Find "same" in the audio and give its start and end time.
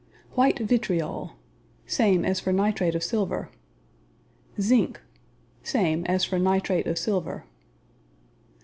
1.85-2.25, 5.61-6.07